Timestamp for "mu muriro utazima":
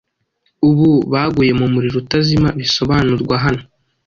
1.59-2.47